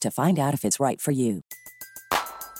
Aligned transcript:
to 0.00 0.10
find 0.10 0.38
out 0.38 0.54
if 0.54 0.64
it's 0.64 0.80
right 0.80 1.00
for 1.00 1.12
you. 1.12 1.42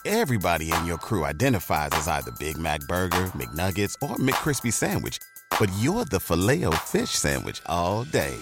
Everybody 0.04 0.70
in 0.70 0.86
your 0.86 0.98
crew 0.98 1.24
identifies 1.24 1.90
as 1.92 2.06
either 2.06 2.30
Big 2.38 2.56
Mac 2.56 2.78
Burger, 2.82 3.32
McNuggets, 3.34 3.94
or 4.00 4.14
McCrispy 4.16 4.72
Sandwich. 4.72 5.18
But 5.58 5.68
you're 5.80 6.04
the 6.04 6.20
filet 6.20 6.62
fish 6.84 7.10
Sandwich 7.10 7.60
all 7.66 8.04
day. 8.04 8.36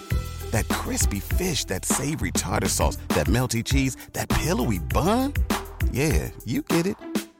That 0.51 0.67
crispy 0.67 1.21
fish, 1.21 1.65
that 1.65 1.83
savory 1.83 2.31
tartar 2.31 2.69
sauce, 2.69 2.97
that 3.09 3.25
melty 3.25 3.63
cheese, 3.63 3.97
that 4.13 4.29
pillowy 4.29 4.77
bun. 4.77 5.33
Yeah, 5.91 6.29
you 6.45 6.61
get 6.61 6.85
it. 6.85 6.97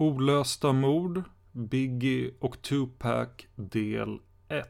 Olösta 0.00 0.72
mord, 0.72 1.22
Biggie 1.52 2.30
och 2.38 2.62
Tupac 2.62 3.28
del 3.54 4.18
1. 4.48 4.68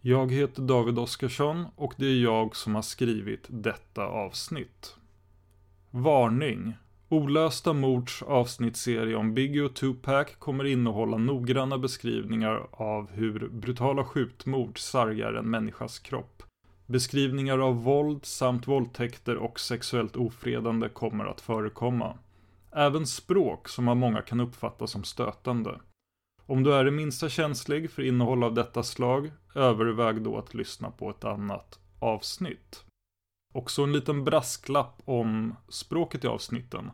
Jag 0.00 0.32
heter 0.32 0.62
David 0.62 0.98
Oskarsson 0.98 1.66
och 1.76 1.94
det 1.96 2.06
är 2.06 2.22
jag 2.22 2.56
som 2.56 2.74
har 2.74 2.82
skrivit 2.82 3.46
detta 3.48 4.06
avsnitt. 4.06 4.96
Varning! 5.90 6.74
Olösta 7.08 7.72
mords 7.72 8.22
avsnittsserie 8.22 9.16
om 9.16 9.34
Biggie 9.34 9.62
och 9.62 9.74
Tupac 9.74 10.26
kommer 10.38 10.64
innehålla 10.64 11.16
noggranna 11.16 11.78
beskrivningar 11.78 12.66
av 12.70 13.10
hur 13.10 13.48
brutala 13.48 14.04
skjutmord 14.04 14.78
sargar 14.78 15.34
en 15.34 15.50
människas 15.50 15.98
kropp. 15.98 16.42
Beskrivningar 16.86 17.58
av 17.58 17.84
våld 17.84 18.24
samt 18.24 18.68
våldtäkter 18.68 19.36
och 19.36 19.60
sexuellt 19.60 20.16
ofredande 20.16 20.88
kommer 20.88 21.24
att 21.24 21.40
förekomma. 21.40 22.18
Även 22.72 23.06
språk 23.06 23.68
som 23.68 23.88
av 23.88 23.96
många 23.96 24.22
kan 24.22 24.40
uppfattas 24.40 24.90
som 24.90 25.04
stötande. 25.04 25.80
Om 26.46 26.62
du 26.62 26.74
är 26.74 26.84
det 26.84 26.90
minsta 26.90 27.28
känslig 27.28 27.90
för 27.90 28.02
innehåll 28.02 28.44
av 28.44 28.54
detta 28.54 28.82
slag, 28.82 29.32
överväg 29.54 30.22
då 30.22 30.38
att 30.38 30.54
lyssna 30.54 30.90
på 30.90 31.10
ett 31.10 31.24
annat 31.24 31.78
avsnitt. 31.98 32.84
Också 33.54 33.82
en 33.82 33.92
liten 33.92 34.24
brasklapp 34.24 35.02
om 35.04 35.54
språket 35.68 36.24
i 36.24 36.26
avsnitten. 36.26 36.90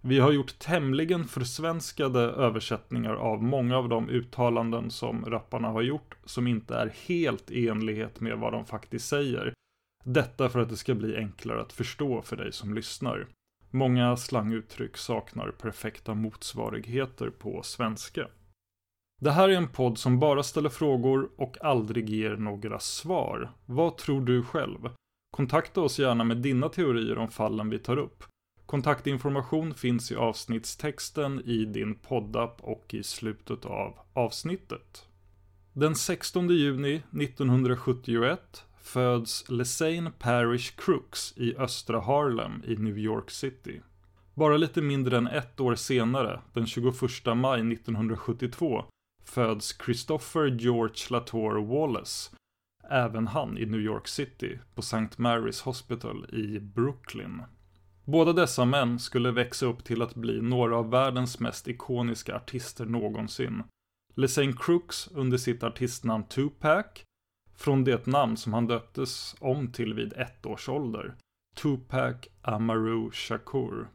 Vi 0.00 0.18
har 0.18 0.32
gjort 0.32 0.58
tämligen 0.58 1.24
försvenskade 1.24 2.20
översättningar 2.20 3.14
av 3.14 3.42
många 3.42 3.76
av 3.76 3.88
de 3.88 4.08
uttalanden 4.08 4.90
som 4.90 5.24
rapparna 5.24 5.68
har 5.68 5.82
gjort 5.82 6.16
som 6.24 6.46
inte 6.46 6.74
är 6.74 6.94
helt 7.06 7.50
i 7.50 7.68
enlighet 7.68 8.20
med 8.20 8.38
vad 8.38 8.52
de 8.52 8.66
faktiskt 8.66 9.08
säger. 9.08 9.54
Detta 10.04 10.48
för 10.48 10.58
att 10.58 10.68
det 10.68 10.76
ska 10.76 10.94
bli 10.94 11.16
enklare 11.16 11.60
att 11.60 11.72
förstå 11.72 12.22
för 12.22 12.36
dig 12.36 12.52
som 12.52 12.74
lyssnar. 12.74 13.28
Många 13.70 14.16
slanguttryck 14.16 14.96
saknar 14.96 15.50
perfekta 15.50 16.14
motsvarigheter 16.14 17.30
på 17.30 17.62
svenska. 17.62 18.28
Det 19.20 19.30
här 19.30 19.48
är 19.48 19.56
en 19.56 19.68
podd 19.68 19.98
som 19.98 20.18
bara 20.18 20.42
ställer 20.42 20.68
frågor 20.68 21.30
och 21.36 21.64
aldrig 21.64 22.10
ger 22.10 22.36
några 22.36 22.78
svar. 22.78 23.50
Vad 23.66 23.96
tror 23.96 24.20
du 24.20 24.42
själv? 24.42 24.88
Kontakta 25.30 25.80
oss 25.80 25.98
gärna 25.98 26.24
med 26.24 26.36
dina 26.36 26.68
teorier 26.68 27.18
om 27.18 27.30
fallen 27.30 27.70
vi 27.70 27.78
tar 27.78 27.96
upp. 27.96 28.24
Kontaktinformation 28.66 29.74
finns 29.74 30.12
i 30.12 30.16
avsnittstexten 30.16 31.42
i 31.44 31.64
din 31.64 31.94
poddapp 31.94 32.60
och 32.60 32.94
i 32.94 33.02
slutet 33.02 33.64
av 33.64 33.98
avsnittet. 34.12 35.06
Den 35.72 35.94
16 35.94 36.48
juni 36.48 37.02
1971 37.20 38.64
föds 38.80 39.48
Lesane 39.48 40.10
Parish 40.18 40.76
Crooks 40.76 41.32
i 41.36 41.56
östra 41.56 42.00
Harlem 42.00 42.62
i 42.66 42.76
New 42.76 42.98
York 42.98 43.30
City. 43.30 43.80
Bara 44.34 44.56
lite 44.56 44.82
mindre 44.82 45.16
än 45.16 45.26
ett 45.26 45.60
år 45.60 45.74
senare, 45.74 46.40
den 46.52 46.66
21 46.66 46.94
maj 47.36 47.60
1972, 47.72 48.84
föds 49.24 49.78
Christopher 49.84 50.46
George 50.46 50.96
Latour 51.10 51.66
Wallace, 51.66 52.30
även 52.90 53.26
han 53.26 53.58
i 53.58 53.66
New 53.66 53.80
York 53.80 54.08
City, 54.08 54.58
på 54.74 54.80
St. 54.80 55.16
Mary's 55.16 55.64
Hospital 55.64 56.26
i 56.32 56.60
Brooklyn. 56.60 57.42
Båda 58.04 58.32
dessa 58.32 58.64
män 58.64 58.98
skulle 58.98 59.30
växa 59.30 59.66
upp 59.66 59.84
till 59.84 60.02
att 60.02 60.14
bli 60.14 60.42
några 60.42 60.76
av 60.76 60.90
världens 60.90 61.40
mest 61.40 61.68
ikoniska 61.68 62.36
artister 62.36 62.84
någonsin. 62.84 63.62
Lesane 64.14 64.52
Crooks 64.52 65.08
under 65.14 65.38
sitt 65.38 65.62
artistnamn 65.62 66.24
Tupac, 66.24 66.86
från 67.60 67.84
det 67.84 68.06
namn 68.06 68.36
som 68.36 68.52
han 68.52 68.66
döptes 68.66 69.36
om 69.38 69.72
till 69.72 69.94
vid 69.94 70.12
ett 70.12 70.46
års 70.46 70.68
ålder, 70.68 71.14
Tupac 71.56 72.16
Amaru 72.42 73.10
Shakur. 73.12 73.88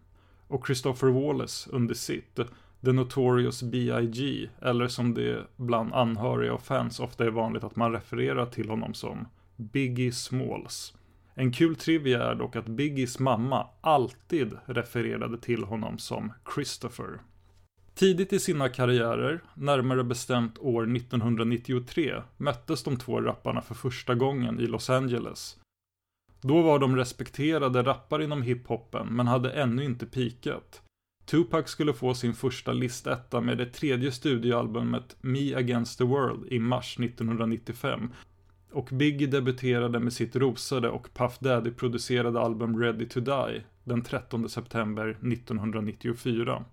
Och 0.47 0.65
Christopher 0.65 1.07
Wallace 1.07 1.69
under 1.71 1.95
sitt, 1.95 2.39
The 2.85 2.91
Notorious 2.91 3.63
B.I.G. 3.63 4.49
eller 4.61 4.87
som 4.87 5.13
det 5.13 5.47
bland 5.55 5.93
anhöriga 5.93 6.53
och 6.53 6.61
fans 6.61 6.99
ofta 6.99 7.25
är 7.25 7.29
vanligt 7.29 7.63
att 7.63 7.75
man 7.75 7.91
refererar 7.91 8.45
till 8.45 8.69
honom 8.69 8.93
som 8.93 9.27
Biggie 9.55 10.11
Smalls. 10.11 10.93
En 11.33 11.51
kul 11.51 11.75
trivia 11.75 12.23
är 12.23 12.35
dock 12.35 12.55
att 12.55 12.67
Biggies 12.67 13.19
mamma 13.19 13.67
alltid 13.81 14.57
refererade 14.65 15.37
till 15.37 15.63
honom 15.63 15.97
som 15.97 16.33
Christopher. 16.55 17.19
Tidigt 17.95 18.33
i 18.33 18.39
sina 18.39 18.69
karriärer, 18.69 19.43
närmare 19.53 20.03
bestämt 20.03 20.57
år 20.59 20.95
1993, 20.95 22.21
möttes 22.37 22.83
de 22.83 22.97
två 22.97 23.21
rapparna 23.21 23.61
för 23.61 23.75
första 23.75 24.15
gången 24.15 24.59
i 24.59 24.67
Los 24.67 24.89
Angeles. 24.89 25.57
Då 26.41 26.61
var 26.61 26.79
de 26.79 26.95
respekterade 26.95 27.83
rappare 27.83 28.23
inom 28.23 28.41
hiphopen 28.41 29.07
men 29.07 29.27
hade 29.27 29.51
ännu 29.51 29.83
inte 29.83 30.05
pikat. 30.05 30.81
Tupac 31.25 31.69
skulle 31.69 31.93
få 31.93 32.13
sin 32.13 32.33
första 32.33 32.73
listetta 32.73 33.41
med 33.41 33.57
det 33.57 33.65
tredje 33.65 34.11
studioalbumet 34.11 35.17
Me 35.21 35.55
Against 35.55 35.97
the 35.97 36.03
World 36.03 36.53
i 36.53 36.59
mars 36.59 36.99
1995 36.99 38.09
Och 38.71 38.89
Biggie 38.91 39.27
debuterade 39.27 39.99
med 39.99 40.13
sitt 40.13 40.35
rosade 40.35 40.89
och 40.89 41.13
Puff 41.13 41.39
Daddy-producerade 41.39 42.39
album 42.39 42.81
Ready 42.81 43.09
to 43.09 43.19
Die 43.19 43.63
den 43.83 44.01
13 44.01 44.49
september 44.49 45.09
1994. 45.09 46.65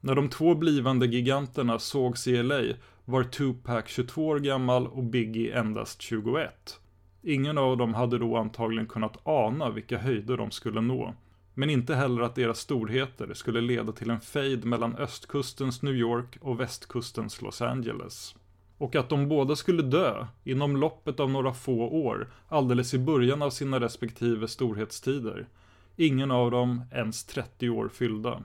När 0.00 0.14
de 0.14 0.28
två 0.28 0.54
blivande 0.54 1.06
giganterna 1.06 1.78
sågs 1.78 2.26
i 2.26 2.42
LA 2.42 2.62
var 3.04 3.24
Tupac 3.24 3.84
22 3.86 4.26
år 4.26 4.38
gammal 4.38 4.86
och 4.86 5.04
Biggie 5.04 5.58
endast 5.58 6.02
21. 6.02 6.80
Ingen 7.22 7.58
av 7.58 7.76
dem 7.76 7.94
hade 7.94 8.18
då 8.18 8.36
antagligen 8.36 8.86
kunnat 8.86 9.26
ana 9.26 9.70
vilka 9.70 9.98
höjder 9.98 10.36
de 10.36 10.50
skulle 10.50 10.80
nå. 10.80 11.14
Men 11.54 11.70
inte 11.70 11.94
heller 11.94 12.22
att 12.22 12.34
deras 12.34 12.58
storheter 12.58 13.34
skulle 13.34 13.60
leda 13.60 13.92
till 13.92 14.10
en 14.10 14.20
fejd 14.20 14.64
mellan 14.64 14.96
östkustens 14.96 15.82
New 15.82 15.94
York 15.94 16.38
och 16.40 16.60
västkustens 16.60 17.42
Los 17.42 17.62
Angeles. 17.62 18.34
Och 18.78 18.96
att 18.96 19.08
de 19.08 19.28
båda 19.28 19.56
skulle 19.56 19.82
dö 19.82 20.26
inom 20.44 20.76
loppet 20.76 21.20
av 21.20 21.30
några 21.30 21.54
få 21.54 21.88
år, 21.88 22.32
alldeles 22.48 22.94
i 22.94 22.98
början 22.98 23.42
av 23.42 23.50
sina 23.50 23.80
respektive 23.80 24.48
storhetstider. 24.48 25.48
Ingen 25.96 26.30
av 26.30 26.50
dem 26.50 26.82
ens 26.92 27.24
30 27.24 27.70
år 27.70 27.88
fyllda. 27.88 28.42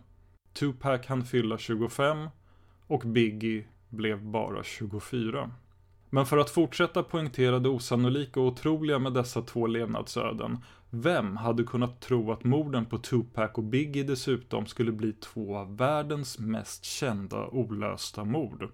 Tupac 0.59 1.07
hann 1.07 1.25
fylla 1.25 1.57
25 1.57 2.29
och 2.87 3.01
Biggie 3.05 3.65
blev 3.89 4.23
bara 4.23 4.63
24. 4.63 5.51
Men 6.09 6.25
för 6.25 6.37
att 6.37 6.49
fortsätta 6.49 7.03
poängtera 7.03 7.59
det 7.59 7.69
osannolika 7.69 8.39
och 8.39 8.45
otroliga 8.45 8.99
med 8.99 9.13
dessa 9.13 9.41
två 9.41 9.67
levnadsöden, 9.67 10.57
vem 10.89 11.37
hade 11.37 11.63
kunnat 11.63 12.01
tro 12.01 12.31
att 12.31 12.43
morden 12.43 12.85
på 12.85 12.97
Tupac 12.97 13.51
och 13.53 13.63
Biggie 13.63 14.03
dessutom 14.03 14.65
skulle 14.65 14.91
bli 14.91 15.13
två 15.13 15.57
av 15.57 15.77
världens 15.77 16.39
mest 16.39 16.85
kända 16.85 17.47
olösta 17.47 18.23
mord? 18.23 18.69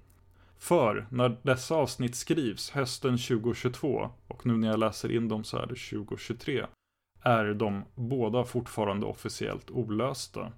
För 0.57 1.07
när 1.11 1.37
dessa 1.43 1.75
avsnitt 1.75 2.15
skrivs 2.15 2.69
hösten 2.69 3.17
2022, 3.17 4.09
och 4.27 4.45
nu 4.45 4.57
när 4.57 4.67
jag 4.67 4.79
läser 4.79 5.11
in 5.11 5.27
dem 5.27 5.43
så 5.43 5.57
är 5.57 5.67
det 5.67 5.97
2023, 5.97 6.65
är 7.21 7.53
de 7.53 7.83
båda 7.95 8.43
fortfarande 8.43 9.05
officiellt 9.05 9.71
olösta. 9.71 10.51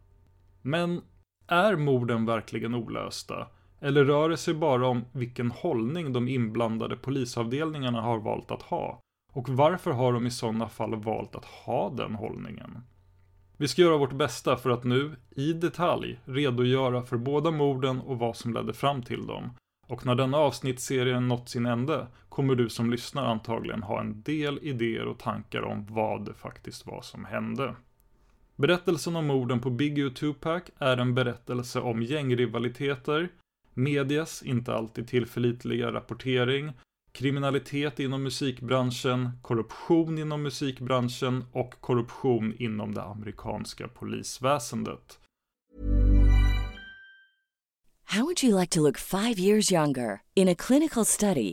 Men 0.62 1.02
är 1.48 1.76
morden 1.76 2.26
verkligen 2.26 2.76
olösta? 2.76 3.48
Eller 3.80 4.06
rör 4.06 4.30
det 4.30 4.38
sig 4.38 4.54
bara 4.54 4.88
om 4.88 5.06
vilken 5.12 5.52
hållning 5.52 6.14
de 6.14 6.28
inblandade 6.28 6.96
polisavdelningarna 6.96 8.02
har 8.02 8.20
valt 8.20 8.52
att 8.52 8.62
ha? 8.62 9.00
Och 9.34 9.50
varför 9.50 9.92
har 9.92 10.14
de 10.14 10.28
i 10.28 10.32
sådana 10.32 10.70
fall 10.70 10.96
valt 10.96 11.36
att 11.36 11.46
ha 11.46 11.90
den 11.90 12.16
hållningen? 12.16 12.78
Vi 13.58 13.68
ska 13.68 13.82
göra 13.82 13.98
vårt 13.98 14.14
bästa 14.14 14.58
för 14.58 14.70
att 14.70 14.84
nu, 14.84 15.16
i 15.36 15.54
detalj, 15.54 16.20
redogöra 16.26 17.02
för 17.02 17.18
båda 17.18 17.52
morden 17.52 18.02
och 18.02 18.20
vad 18.20 18.36
som 18.36 18.54
ledde 18.54 18.74
fram 18.74 19.02
till 19.02 19.28
dem. 19.28 19.50
Och 19.88 20.06
när 20.06 20.16
denna 20.16 20.38
avsnittsserie 20.38 21.20
nått 21.20 21.50
sin 21.50 21.66
ände 21.66 22.08
kommer 22.30 22.56
du 22.56 22.70
som 22.70 22.92
lyssnar 22.92 23.26
antagligen 23.26 23.84
ha 23.84 24.00
en 24.00 24.22
del 24.22 24.60
idéer 24.62 25.06
och 25.06 25.20
tankar 25.20 25.62
om 25.62 25.86
vad 25.90 26.26
det 26.26 26.34
faktiskt 26.34 26.86
var 26.86 27.02
som 27.02 27.26
hände. 27.26 27.76
Berättelsen 28.56 29.16
om 29.16 29.28
morden 29.28 29.60
på 29.60 29.70
Biggie 29.70 30.06
och 30.06 30.16
Tupac 30.16 30.64
är 30.80 30.98
en 30.98 31.16
berättelse 31.16 31.80
om 31.80 32.04
gängrivaliteter, 32.04 33.30
medias 33.74 34.44
inte 34.44 34.74
alltid 34.74 35.08
tillförlitliga 35.08 35.92
rapportering, 35.92 36.72
kriminalitet 37.12 38.00
inom 38.00 38.24
musikbranschen, 38.24 39.30
korruption 39.42 40.18
inom 40.18 40.44
musikbranschen 40.44 41.46
och 41.52 41.82
korruption 41.82 42.54
inom 42.58 42.94
det 42.94 43.04
amerikanska 43.04 43.88
polisväsendet. 43.88 45.20
How 48.04 48.22
would 48.24 48.44
you 48.44 48.60
like 48.60 48.70
to 48.76 48.82
look 48.82 48.98
five 48.98 49.40
years 49.40 49.72
younger? 49.72 50.22
In 50.36 50.50
a 50.50 50.56
clinical 50.56 51.06
study, 51.06 51.53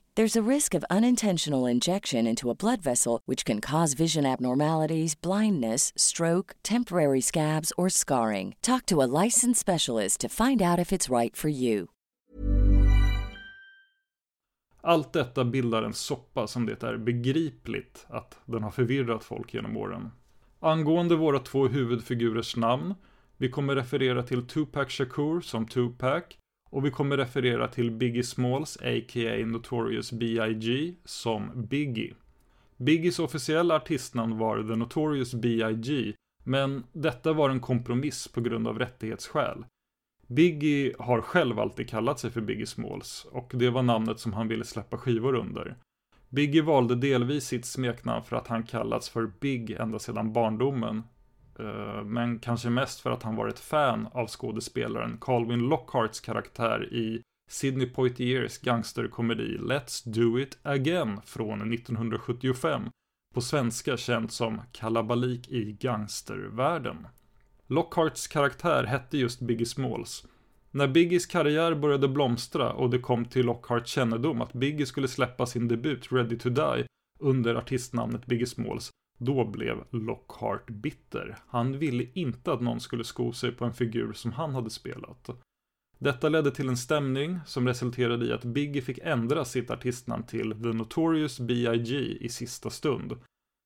There's 0.17 0.35
a 0.35 0.55
risk 0.55 0.73
of 0.73 0.83
unintentional 0.89 1.65
injection 1.65 2.27
into 2.27 2.49
a 2.49 2.55
blood 2.55 2.81
vessel, 2.81 3.21
which 3.25 3.45
can 3.45 3.61
cause 3.61 3.93
vision 3.93 4.25
abnormalities, 4.25 5.15
blindness, 5.21 5.93
stroke, 5.95 6.53
temporary 6.63 7.21
scabs, 7.21 7.71
or 7.77 7.89
scarring. 7.89 8.55
Talk 8.61 8.85
to 8.87 9.01
a 9.01 9.07
licensed 9.23 9.61
specialist 9.61 10.19
to 10.19 10.27
find 10.27 10.61
out 10.61 10.79
if 10.79 10.91
it's 10.91 11.09
right 11.09 11.37
for 11.37 11.49
you. 11.49 11.87
Allt 14.83 15.13
detta 15.13 15.45
bildar 15.45 15.83
en 15.83 15.93
soppa 15.93 16.47
som 16.47 16.65
det 16.65 16.83
är 16.83 16.97
begripligt 16.97 18.05
att 18.09 18.39
den 18.45 18.63
har 18.63 18.71
förvirrat 18.71 19.23
folk 19.23 19.53
genom 19.53 19.77
åren. 19.77 20.11
Angående 20.59 21.15
våra 21.15 21.39
två 21.39 21.67
huvudfigurers 21.67 22.55
namn, 22.55 22.95
vi 23.37 23.49
kommer 23.49 23.75
referera 23.75 24.23
till 24.23 24.47
Tupac 24.47 24.89
Shakur 24.89 25.41
som 25.41 25.67
Tupac 25.67 26.23
och 26.71 26.85
vi 26.85 26.91
kommer 26.91 27.17
referera 27.17 27.67
till 27.67 27.91
Biggie 27.91 28.23
Smalls, 28.23 28.77
a.k.a. 28.77 29.45
Notorious 29.45 30.11
B.I.G. 30.11 30.93
som 31.05 31.51
Biggie. 31.55 32.13
Biggies 32.77 33.19
officiella 33.19 33.75
artistnamn 33.75 34.37
var 34.37 34.63
The 34.63 34.75
Notorious 34.75 35.33
B.I.G. 35.33 36.13
Men 36.43 36.83
detta 36.93 37.33
var 37.33 37.49
en 37.49 37.59
kompromiss 37.59 38.27
på 38.27 38.41
grund 38.41 38.67
av 38.67 38.79
rättighetsskäl. 38.79 39.65
Biggie 40.27 40.93
har 40.99 41.21
själv 41.21 41.59
alltid 41.59 41.89
kallat 41.89 42.19
sig 42.19 42.31
för 42.31 42.41
Biggie 42.41 42.65
Smalls 42.65 43.27
och 43.31 43.51
det 43.55 43.69
var 43.69 43.83
namnet 43.83 44.19
som 44.19 44.33
han 44.33 44.47
ville 44.47 44.65
släppa 44.65 44.97
skivor 44.97 45.35
under. 45.35 45.75
Biggie 46.29 46.61
valde 46.61 46.95
delvis 46.95 47.45
sitt 47.45 47.65
smeknamn 47.65 48.23
för 48.23 48.35
att 48.35 48.47
han 48.47 48.63
kallats 48.63 49.09
för 49.09 49.31
Big 49.39 49.71
ända 49.71 49.99
sedan 49.99 50.33
barndomen. 50.33 51.03
Eh, 51.59 52.03
men 52.03 52.39
kanske 52.39 52.69
mest 52.69 52.99
för 52.99 53.11
att 53.11 53.23
han 53.23 53.35
var 53.35 53.47
ett 53.47 53.59
fan 53.59 54.07
av 54.11 54.27
skådespelaren 54.27 55.17
Calvin 55.21 55.59
Lockharts 55.59 56.19
karaktär 56.19 56.93
i 56.93 57.21
Sidney 57.49 57.87
Poitiers 57.89 58.57
gangsterkomedi 58.57 59.57
Let's 59.57 60.09
Do 60.09 60.39
It 60.39 60.57
Again 60.63 61.21
från 61.25 61.73
1975. 61.73 62.89
På 63.33 63.41
svenska 63.41 63.97
känt 63.97 64.31
som 64.31 64.61
Kalabalik 64.71 65.49
i 65.49 65.77
gangstervärlden. 65.79 67.07
Lockharts 67.67 68.27
karaktär 68.27 68.83
hette 68.83 69.17
just 69.17 69.39
Biggie 69.39 69.65
Smalls. 69.65 70.25
När 70.71 70.87
Biggies 70.87 71.25
karriär 71.25 71.75
började 71.75 72.07
blomstra 72.07 72.73
och 72.73 72.89
det 72.89 72.99
kom 72.99 73.25
till 73.25 73.45
Lockharts 73.45 73.91
kännedom 73.91 74.41
att 74.41 74.53
Biggie 74.53 74.85
skulle 74.85 75.07
släppa 75.07 75.45
sin 75.45 75.67
debut 75.67 76.11
Ready 76.11 76.37
to 76.37 76.49
Die 76.49 76.85
under 77.19 77.55
artistnamnet 77.55 78.25
Biggie 78.25 78.47
Smalls, 78.47 78.89
då 79.21 79.45
blev 79.45 79.83
Lockhart 79.89 80.69
bitter. 80.69 81.37
Han 81.47 81.79
ville 81.79 82.07
inte 82.13 82.53
att 82.53 82.61
någon 82.61 82.79
skulle 82.79 83.03
sko 83.03 83.33
sig 83.33 83.51
på 83.51 83.65
en 83.65 83.73
figur 83.73 84.13
som 84.13 84.31
han 84.31 84.55
hade 84.55 84.69
spelat. 84.69 85.29
Detta 85.99 86.29
ledde 86.29 86.51
till 86.51 86.69
en 86.69 86.77
stämning 86.77 87.39
som 87.45 87.67
resulterade 87.67 88.25
i 88.25 88.33
att 88.33 88.45
Biggie 88.45 88.81
fick 88.81 88.99
ändra 89.03 89.45
sitt 89.45 89.71
artistnamn 89.71 90.23
till 90.23 90.51
The 90.51 90.73
Notorious 90.73 91.39
B.I.G. 91.39 91.95
i 91.97 92.29
sista 92.29 92.69
stund. 92.69 93.17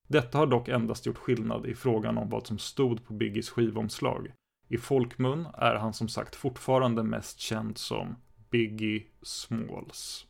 Detta 0.08 0.38
har 0.38 0.48
dock 0.48 0.68
endast 0.68 1.06
gjort 1.06 1.18
skillnad 1.18 1.66
i 1.66 1.76
frågan 1.76 2.18
om 2.18 2.30
vad 2.30 2.48
som 2.48 2.58
stod 2.58 3.06
på 3.06 3.14
Biggies 3.14 3.50
skivomslag. 3.50 4.32
I 4.68 4.78
folkmun 4.78 5.48
är 5.54 5.76
han 5.76 5.94
som 5.94 6.08
sagt 6.08 6.36
fortfarande 6.36 7.04
mest 7.04 7.40
känd 7.40 7.78
som 7.78 8.16
Biggie 8.50 9.04
Smalls. 9.22 10.26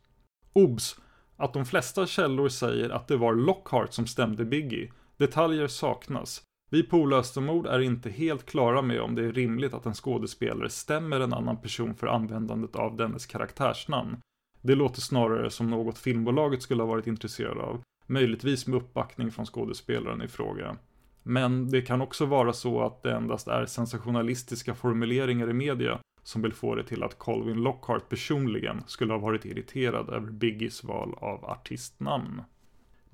Obs! 0.53 0.99
Att 1.37 1.53
de 1.53 1.65
flesta 1.65 2.07
källor 2.07 2.49
säger 2.49 2.89
att 2.89 3.07
det 3.07 3.17
var 3.17 3.35
Lockhart 3.35 3.93
som 3.93 4.07
stämde 4.07 4.45
Biggie. 4.45 4.91
Detaljer 5.17 5.67
saknas. 5.67 6.41
Vi 6.71 6.83
på 6.83 6.97
Olösta 6.97 7.41
mord 7.41 7.67
är 7.67 7.79
inte 7.79 8.09
helt 8.09 8.45
klara 8.45 8.81
med 8.81 9.01
om 9.01 9.15
det 9.15 9.25
är 9.25 9.31
rimligt 9.31 9.73
att 9.73 9.85
en 9.85 9.93
skådespelare 9.93 10.69
stämmer 10.69 11.19
en 11.19 11.33
annan 11.33 11.61
person 11.61 11.95
för 11.95 12.07
användandet 12.07 12.75
av 12.75 12.97
dennes 12.97 13.25
karaktärsnamn. 13.25 14.17
Det 14.61 14.75
låter 14.75 15.01
snarare 15.01 15.49
som 15.49 15.69
något 15.69 15.97
filmbolaget 15.97 16.61
skulle 16.61 16.83
ha 16.83 16.87
varit 16.87 17.07
intresserade 17.07 17.61
av, 17.61 17.81
möjligtvis 18.07 18.67
med 18.67 18.77
uppbackning 18.77 19.31
från 19.31 19.45
skådespelaren 19.45 20.21
i 20.21 20.27
fråga. 20.27 20.77
Men 21.23 21.69
det 21.69 21.81
kan 21.81 22.01
också 22.01 22.25
vara 22.25 22.53
så 22.53 22.81
att 22.81 23.03
det 23.03 23.15
endast 23.15 23.47
är 23.47 23.65
sensationalistiska 23.65 24.75
formuleringar 24.75 25.49
i 25.49 25.53
media 25.53 25.99
som 26.23 26.41
vill 26.41 26.53
få 26.53 26.75
det 26.75 26.83
till 26.83 27.03
att 27.03 27.17
Colvin 27.17 27.63
Lockhart 27.63 28.09
personligen 28.09 28.83
skulle 28.87 29.13
ha 29.13 29.19
varit 29.19 29.45
irriterad 29.45 30.09
över 30.09 30.31
Biggies 30.31 30.83
val 30.83 31.15
av 31.17 31.45
artistnamn. 31.45 32.41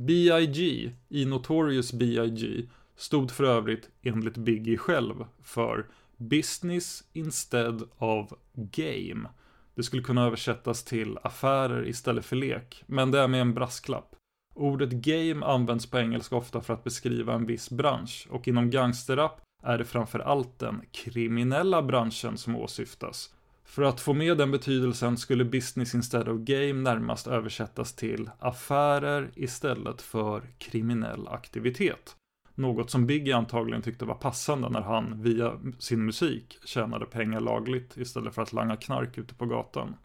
B.I.G. 0.06 0.92
i 1.10 1.26
Notorious 1.26 1.94
B.I.G. 1.94 2.68
stod 2.96 3.32
för 3.32 3.44
övrigt 3.44 3.90
enligt 4.02 4.38
Biggie 4.38 4.78
själv 4.78 5.26
för 5.44 5.88
Business 6.18 7.04
instead 7.14 7.84
of 7.98 8.34
Game. 8.54 9.30
Det 9.76 9.84
skulle 9.84 10.04
kunna 10.04 10.26
översättas 10.26 10.84
till 10.84 11.18
affärer 11.24 11.88
istället 11.88 12.26
för 12.26 12.36
lek, 12.36 12.84
men 12.88 13.12
det 13.12 13.20
är 13.20 13.28
med 13.28 13.42
en 13.42 13.54
brasklapp. 13.54 14.16
Ordet 14.56 14.92
game 14.92 15.46
används 15.46 15.90
på 15.90 16.00
engelska 16.00 16.36
ofta 16.36 16.62
för 16.62 16.74
att 16.74 16.84
beskriva 16.84 17.34
en 17.34 17.46
viss 17.46 17.70
bransch 17.70 18.28
och 18.30 18.48
inom 18.48 18.70
gangsterrap 18.70 19.42
är 19.64 19.78
det 19.78 19.86
framför 19.86 20.20
allt 20.20 20.60
den 20.60 20.82
kriminella 20.92 21.82
branschen 21.82 22.38
som 22.38 22.56
åsyftas. 22.56 23.34
För 23.72 23.82
att 23.84 24.02
få 24.02 24.14
med 24.14 24.38
den 24.38 24.52
betydelsen 24.52 25.18
skulle 25.18 25.46
business 25.46 25.96
instead 25.96 26.28
of 26.28 26.40
game 26.40 26.74
närmast 26.74 27.28
översättas 27.28 27.94
till 27.94 28.30
affärer 28.40 29.32
istället 29.36 30.02
för 30.02 30.42
kriminell 30.58 31.28
aktivitet. 31.28 32.16
Något 32.56 32.90
som 32.92 33.06
Biggie 33.06 33.36
antagligen 33.36 33.82
tyckte 33.82 34.06
var 34.06 34.16
passande 34.16 34.70
när 34.70 34.82
han 34.82 35.22
via 35.22 35.60
sin 35.80 36.06
musik 36.06 36.60
tjänade 36.66 37.06
pengar 37.06 37.40
lagligt 37.40 37.98
istället 37.98 38.36
för 38.36 38.42
att 38.42 38.54
langa 38.54 38.76
knark 38.76 39.18
ute 39.18 39.34
på 39.34 39.46
gatan. 39.46 39.96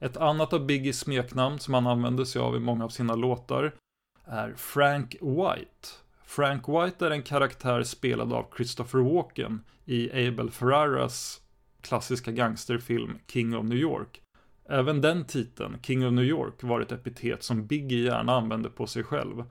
Ett 0.00 0.16
annat 0.16 0.52
av 0.52 0.66
Biggies 0.66 0.98
smeknamn 0.98 1.58
som 1.58 1.74
han 1.74 1.86
använde 1.86 2.26
sig 2.26 2.42
av 2.42 2.56
i 2.56 2.60
många 2.60 2.84
av 2.84 2.88
sina 2.88 3.14
låtar 3.14 3.74
är 4.24 4.54
Frank 4.56 5.14
White. 5.20 5.88
Frank 6.24 6.68
White 6.68 7.06
är 7.06 7.10
en 7.10 7.22
karaktär 7.22 7.82
spelad 7.82 8.32
av 8.32 8.46
Christopher 8.56 8.98
Walken 8.98 9.64
i 9.84 10.28
Abel 10.28 10.50
Ferraras 10.50 11.41
klassiska 11.82 12.30
gangsterfilm 12.30 13.18
King 13.26 13.56
of 13.56 13.64
New 13.64 13.78
York. 13.78 14.20
Även 14.68 15.00
den 15.00 15.24
titeln, 15.24 15.76
King 15.82 16.06
of 16.06 16.12
New 16.12 16.24
York, 16.24 16.62
var 16.62 16.80
ett 16.80 16.92
epitet 16.92 17.42
som 17.42 17.66
Biggie 17.66 18.04
gärna 18.04 18.32
använde 18.32 18.70
på 18.70 18.86
sig 18.86 19.04
själv. 19.04 19.44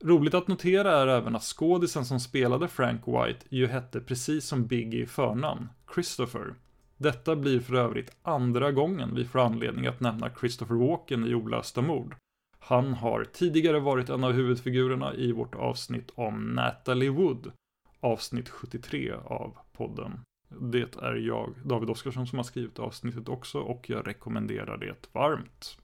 Roligt 0.00 0.34
att 0.34 0.48
notera 0.48 0.92
är 0.92 1.06
även 1.06 1.36
att 1.36 1.42
skådisen 1.42 2.04
som 2.04 2.20
spelade 2.20 2.68
Frank 2.68 3.02
White 3.06 3.46
ju 3.48 3.66
hette 3.66 4.00
precis 4.00 4.44
som 4.44 4.66
Biggie 4.66 5.02
i 5.02 5.06
förnamn, 5.06 5.68
Christopher. 5.94 6.54
Detta 6.96 7.36
blir 7.36 7.60
för 7.60 7.74
övrigt 7.74 8.16
andra 8.22 8.72
gången 8.72 9.14
vi 9.14 9.24
får 9.24 9.38
anledning 9.38 9.86
att 9.86 10.00
nämna 10.00 10.30
Christopher 10.40 10.74
Walken 10.74 11.24
i 11.24 11.34
Olösta 11.34 11.82
mord. 11.82 12.16
Han 12.58 12.94
har 12.94 13.24
tidigare 13.24 13.80
varit 13.80 14.08
en 14.08 14.24
av 14.24 14.32
huvudfigurerna 14.32 15.14
i 15.14 15.32
vårt 15.32 15.54
avsnitt 15.54 16.10
om 16.14 16.54
Natalie 16.54 17.10
Wood, 17.10 17.52
avsnitt 18.00 18.48
73 18.48 19.12
av 19.24 19.56
podden. 19.72 20.20
Det 20.48 20.96
är 20.96 21.14
jag, 21.14 21.54
David 21.64 21.90
Oskarsson, 21.90 22.26
som 22.26 22.38
har 22.38 22.44
skrivit 22.44 22.78
avsnittet 22.78 23.28
också 23.28 23.58
och 23.58 23.90
jag 23.90 24.06
rekommenderar 24.06 24.76
det 24.76 25.08
varmt. 25.12 25.78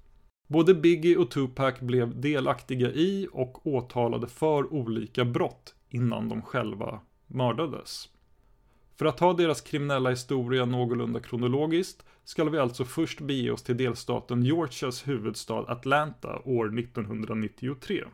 Både 0.47 0.75
Biggie 0.75 1.17
och 1.17 1.31
Tupac 1.31 1.81
blev 1.81 2.21
delaktiga 2.21 2.91
i 2.91 3.29
och 3.33 3.67
åtalade 3.67 4.27
för 4.27 4.73
olika 4.73 5.25
brott 5.25 5.75
innan 5.89 6.29
de 6.29 6.43
själva 6.43 7.01
mördades. 7.27 8.09
För 8.97 9.07
att 9.07 9.17
ta 9.17 9.33
deras 9.33 9.61
kriminella 9.61 10.11
historia 10.11 10.65
någorlunda 10.65 11.21
kronologiskt 11.21 12.05
ska 12.25 12.45
vi 12.45 12.59
alltså 12.59 12.85
först 12.85 13.21
bege 13.21 13.51
oss 13.51 13.63
till 13.63 13.77
delstaten 13.77 14.43
Georgias 14.43 15.09
huvudstad 15.09 15.65
Atlanta 15.69 16.39
år 16.45 16.79
1993. 16.79 18.05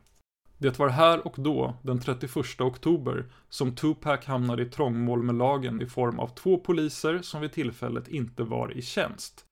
Det 0.61 0.79
var 0.79 0.89
här 0.89 1.27
och 1.27 1.35
då, 1.39 1.75
den 1.83 2.01
31 2.01 2.61
oktober, 2.61 3.25
som 3.49 3.75
Tupac 3.75 4.25
hamnade 4.25 4.63
i 4.63 4.67
trångmål 4.67 5.23
med 5.23 5.35
lagen 5.35 5.83
i 5.83 5.87
form 5.87 6.19
av 6.19 6.29
två 6.29 6.59
poliser 6.59 7.19
som 7.23 7.41
vid 7.41 7.53
tillfället 7.53 8.09
inte 8.09 8.43
var 8.43 8.77
i 8.77 8.83
tjänst. 8.83 9.45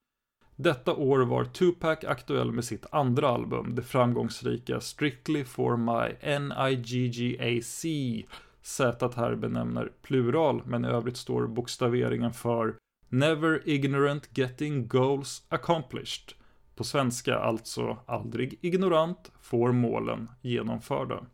Detta 0.57 0.95
år 0.95 1.19
var 1.19 1.45
Tupac 1.45 1.99
aktuell 2.05 2.53
med 2.53 2.65
sitt 2.65 2.87
andra 2.93 3.29
album, 3.29 3.75
det 3.75 3.83
framgångsrika 3.83 4.81
Strictly 4.81 5.45
for 5.45 5.77
my 5.77 6.15
NIGGAC. 6.39 7.85
Z 8.63 9.11
här 9.17 9.35
benämner 9.35 9.93
plural, 10.03 10.63
men 10.67 10.85
i 10.85 10.89
övrigt 10.89 11.17
står 11.17 11.47
bokstaveringen 11.47 12.33
för 12.33 12.75
Never 13.09 13.69
ignorant 13.69 14.39
getting 14.39 14.89
goals 14.89 15.43
accomplished. 15.49 16.38
På 16.79 16.85
svenska 16.85 17.39
alltså 17.39 17.99
aldrig 18.07 18.59
ignorant 18.61 19.33
får 19.41 19.73
målen 19.73 20.29
genomförda. 20.43 21.27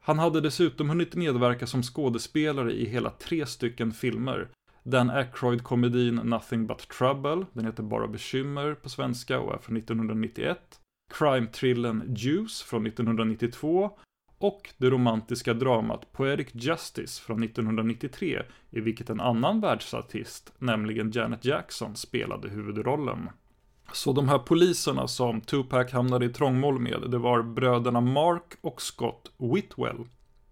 Han 0.00 0.18
hade 0.18 0.40
dessutom 0.40 0.88
hunnit 0.88 1.14
medverka 1.14 1.66
som 1.66 1.82
skådespelare 1.82 2.72
i 2.72 2.88
hela 2.88 3.10
tre 3.10 3.46
stycken 3.46 3.92
filmer. 3.92 4.48
Dan 4.82 5.10
Aykroyd-komedin 5.10 6.14
Nothing 6.14 6.66
But 6.66 6.88
Trouble, 6.88 7.46
den 7.52 7.64
heter 7.64 7.82
bara 7.82 8.08
Bekymmer 8.08 8.74
på 8.74 8.88
svenska 8.88 9.40
och 9.40 9.54
är 9.54 9.58
från 9.58 9.76
1991. 9.76 10.58
Crime-thrillern 11.14 12.14
Juice 12.16 12.62
från 12.62 12.86
1992 12.86 13.90
och 14.38 14.70
det 14.76 14.90
romantiska 14.90 15.54
dramat 15.54 16.12
Poetic 16.12 16.48
Justice 16.52 17.22
från 17.22 17.42
1993 17.42 18.42
i 18.70 18.80
vilket 18.80 19.10
en 19.10 19.20
annan 19.20 19.60
världsartist, 19.60 20.52
nämligen 20.58 21.10
Janet 21.10 21.44
Jackson, 21.44 21.96
spelade 21.96 22.48
huvudrollen. 22.48 23.28
Så 23.92 24.12
de 24.12 24.28
här 24.28 24.38
poliserna 24.38 25.08
som 25.08 25.40
Tupac 25.40 25.92
hamnade 25.92 26.24
i 26.26 26.28
trångmål 26.28 26.78
med, 26.78 27.10
det 27.10 27.18
var 27.18 27.42
bröderna 27.42 28.00
Mark 28.00 28.54
och 28.60 28.82
Scott 28.82 29.32
Whitwell, 29.38 30.04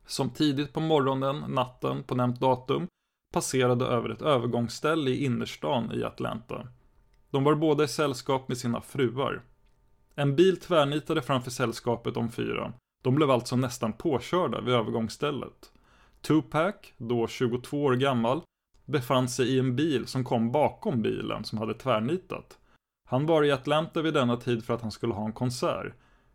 som 0.07 0.31
tidigt 0.31 0.73
på 0.73 0.81
morgonen, 0.81 1.45
natten 1.49 2.03
på 2.03 2.15
nämnt 2.15 2.41
datum, 2.41 2.87
passerade 3.33 3.85
över 3.85 4.09
ett 4.09 4.23
övergångsställe 4.23 5.11
i 5.11 5.25
innerstan 5.25 5.93
i 5.93 6.05
Atlanta. 6.05 6.69
De 7.31 7.45
var 7.45 7.55
båda 7.55 7.85
i 7.85 7.89
sällskap 7.89 8.49
med 8.49 8.59
sina 8.59 8.81
fruar. 8.81 9.43
En 10.15 10.37
bil 10.37 10.61
tvärnitade 10.61 11.23
framför 11.23 11.51
sällskapet 11.51 12.17
om 12.17 12.31
fyra. 12.31 12.73
De 13.03 13.15
blev 13.15 13.31
alltså 13.31 13.57
nästan 13.57 13.93
påkörda 13.93 14.61
vid 14.61 14.75
övergångsstället. 14.75 15.73
Tupac, 16.21 16.75
då 16.97 17.27
22 17.27 17.85
år 17.85 17.95
gammal, 17.95 18.43
befann 18.85 19.29
sig 19.29 19.55
i 19.55 19.59
en 19.59 19.77
bil 19.77 20.07
som 20.07 20.25
kom 20.25 20.53
bakom 20.53 21.03
bilen 21.03 21.45
som 21.45 21.59
hade 21.59 21.75
tvärnitat. 21.75 22.59
Han 23.05 23.27
var 23.27 23.45
i 23.45 23.53
Atlanta 23.53 24.03
vid 24.03 24.15
denna 24.15 24.37
tid 24.37 24.65
för 24.65 24.75
att 24.75 24.83
han 24.83 24.91
skulle 24.91 25.15
ha 25.15 25.25
en 25.25 25.33
konsert. 25.33 25.93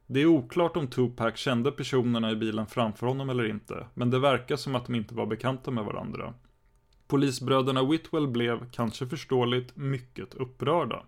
Det 0.07 0.19
är 0.19 0.25
oklart 0.25 0.77
om 0.77 0.88
Tupac 0.88 1.38
kände 1.38 1.71
personerna 1.71 2.31
i 2.31 2.35
bilen 2.35 2.67
framför 2.67 3.07
honom 3.07 3.29
eller 3.29 3.49
inte, 3.49 3.88
men 3.93 4.09
det 4.09 4.19
verkar 4.19 4.55
som 4.55 4.75
att 4.75 4.85
de 4.85 4.95
inte 4.95 5.15
var 5.15 5.25
bekanta 5.25 5.71
med 5.71 5.85
varandra. 5.85 6.33
Polisbröderna 7.07 7.83
Whitwell 7.83 8.27
blev, 8.27 8.71
kanske 8.71 9.07
förståeligt, 9.07 9.75
mycket 9.75 10.33
upprörda. 10.33 11.03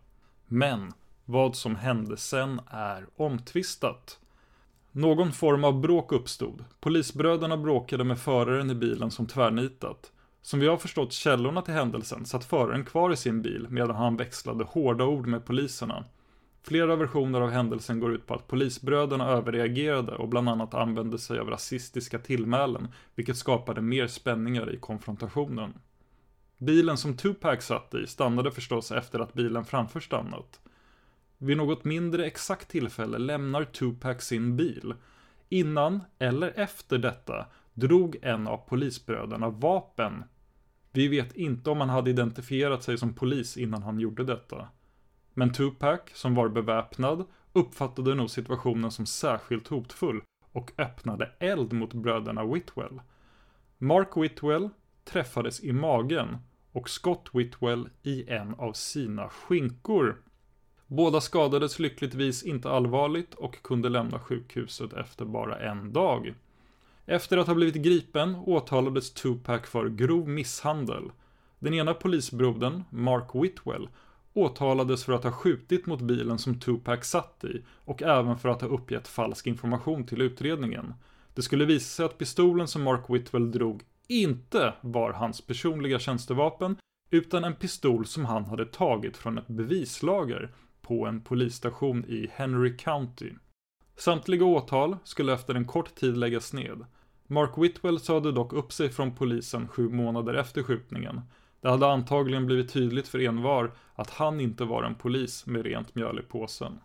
Men, 0.47 0.93
vad 1.25 1.55
som 1.55 1.75
hände 1.75 2.17
sen 2.17 2.61
är 2.67 3.05
omtvistat. 3.15 4.19
Någon 4.91 5.31
form 5.31 5.63
av 5.63 5.81
bråk 5.81 6.11
uppstod. 6.11 6.63
Polisbröderna 6.79 7.57
bråkade 7.57 8.03
med 8.03 8.19
föraren 8.19 8.69
i 8.69 8.75
bilen 8.75 9.11
som 9.11 9.27
tvärnitat. 9.27 10.11
Som 10.41 10.59
vi 10.59 10.67
har 10.67 10.77
förstått 10.77 11.13
källorna 11.13 11.61
till 11.61 11.73
händelsen 11.73 12.25
satt 12.25 12.45
föraren 12.45 12.85
kvar 12.85 13.13
i 13.13 13.15
sin 13.15 13.41
bil 13.41 13.67
medan 13.69 13.95
han 13.95 14.17
växlade 14.17 14.63
hårda 14.63 15.05
ord 15.05 15.27
med 15.27 15.45
poliserna. 15.45 16.05
Flera 16.63 16.95
versioner 16.95 17.41
av 17.41 17.49
händelsen 17.49 17.99
går 17.99 18.13
ut 18.13 18.27
på 18.27 18.33
att 18.33 18.47
polisbröderna 18.47 19.27
överreagerade 19.27 20.11
och 20.11 20.29
bland 20.29 20.49
annat 20.49 20.73
använde 20.73 21.19
sig 21.19 21.39
av 21.39 21.49
rasistiska 21.49 22.19
tillmälen, 22.19 22.87
vilket 23.15 23.37
skapade 23.37 23.81
mer 23.81 24.07
spänningar 24.07 24.73
i 24.73 24.77
konfrontationen. 24.77 25.73
Bilen 26.57 26.97
som 26.97 27.17
Tupac 27.17 27.63
satt 27.63 27.93
i 27.93 28.07
stannade 28.07 28.51
förstås 28.51 28.91
efter 28.91 29.19
att 29.19 29.33
bilen 29.33 29.65
framför 29.65 29.99
stannat. 29.99 30.59
Vid 31.37 31.57
något 31.57 31.83
mindre 31.83 32.25
exakt 32.25 32.67
tillfälle 32.67 33.17
lämnar 33.17 33.63
Tupac 33.63 34.21
sin 34.21 34.57
bil. 34.57 34.93
Innan 35.49 36.03
eller 36.19 36.53
efter 36.55 36.97
detta 36.97 37.45
drog 37.73 38.17
en 38.21 38.47
av 38.47 38.57
polisbröderna 38.57 39.49
vapen. 39.49 40.23
Vi 40.91 41.07
vet 41.07 41.35
inte 41.35 41.69
om 41.69 41.79
han 41.79 41.89
hade 41.89 42.09
identifierat 42.09 42.83
sig 42.83 42.97
som 42.97 43.13
polis 43.13 43.57
innan 43.57 43.83
han 43.83 43.99
gjorde 43.99 44.23
detta. 44.23 44.67
Men 45.33 45.53
Tupac, 45.53 45.99
som 46.13 46.35
var 46.35 46.49
beväpnad, 46.49 47.25
uppfattade 47.53 48.15
nog 48.15 48.29
situationen 48.29 48.91
som 48.91 49.05
särskilt 49.05 49.67
hotfull 49.67 50.21
och 50.51 50.71
öppnade 50.77 51.31
eld 51.39 51.73
mot 51.73 51.93
bröderna 51.93 52.45
Whitwell. 52.45 53.01
Mark 53.77 54.17
Whitwell 54.17 54.69
träffades 55.03 55.63
i 55.63 55.71
magen 55.73 56.37
och 56.71 56.89
Scott 56.89 57.29
Whitwell 57.33 57.89
i 58.03 58.29
en 58.29 58.55
av 58.55 58.73
sina 58.73 59.29
skinkor. 59.29 60.21
Båda 60.87 61.21
skadades 61.21 61.79
lyckligtvis 61.79 62.43
inte 62.43 62.69
allvarligt 62.69 63.33
och 63.33 63.63
kunde 63.63 63.89
lämna 63.89 64.19
sjukhuset 64.19 64.93
efter 64.93 65.25
bara 65.25 65.59
en 65.59 65.93
dag. 65.93 66.33
Efter 67.11 67.37
att 67.37 67.47
ha 67.47 67.55
blivit 67.55 67.83
gripen 67.83 68.35
åtalades 68.35 69.13
Tupac 69.13 69.61
för 69.65 69.89
grov 69.89 70.29
misshandel. 70.29 71.11
Den 71.59 71.73
ena 71.73 71.93
polisbrodern, 71.93 72.83
Mark 72.89 73.29
Whitwell, 73.33 73.89
åtalades 74.33 75.03
för 75.03 75.13
att 75.13 75.23
ha 75.23 75.31
skjutit 75.31 75.85
mot 75.85 76.01
bilen 76.01 76.39
som 76.39 76.59
Tupac 76.59 77.05
satt 77.05 77.43
i 77.43 77.63
och 77.85 78.01
även 78.01 78.37
för 78.37 78.49
att 78.49 78.61
ha 78.61 78.67
uppgett 78.67 79.07
falsk 79.07 79.47
information 79.47 80.05
till 80.05 80.21
utredningen. 80.21 80.93
Det 81.33 81.41
skulle 81.41 81.65
visa 81.65 81.85
sig 81.85 82.05
att 82.05 82.17
pistolen 82.17 82.67
som 82.67 82.83
Mark 82.83 83.09
Whitwell 83.09 83.51
drog 83.51 83.83
inte 84.07 84.73
var 84.81 85.13
hans 85.13 85.41
personliga 85.41 85.99
tjänstevapen 85.99 86.75
utan 87.09 87.43
en 87.43 87.55
pistol 87.55 88.05
som 88.05 88.25
han 88.25 88.45
hade 88.45 88.65
tagit 88.65 89.17
från 89.17 89.37
ett 89.37 89.47
bevislager 89.47 90.51
på 90.81 91.05
en 91.05 91.21
polisstation 91.21 92.05
i 92.05 92.29
Henry 92.33 92.77
County. 92.77 93.31
Samtliga 93.95 94.45
åtal 94.45 94.97
skulle 95.03 95.33
efter 95.33 95.55
en 95.55 95.65
kort 95.65 95.95
tid 95.95 96.17
läggas 96.17 96.53
ned. 96.53 96.85
Mark 97.31 97.57
Whitwell 97.57 97.99
sade 97.99 98.31
dock 98.31 98.53
upp 98.53 98.73
sig 98.73 98.89
från 98.89 99.15
polisen 99.15 99.67
sju 99.67 99.89
månader 99.89 100.33
efter 100.33 100.63
skjutningen. 100.63 101.21
Det 101.61 101.69
hade 101.69 101.87
antagligen 101.87 102.45
blivit 102.45 102.73
tydligt 102.73 103.07
för 103.07 103.19
envar 103.19 103.71
att 103.95 104.09
han 104.09 104.39
inte 104.39 104.63
var 104.63 104.83
en 104.83 104.95
polis 104.95 105.45
med 105.45 105.65
rent 105.65 105.95
mjöl 105.95 106.19
i 106.19 106.21
påsen. 106.21 106.79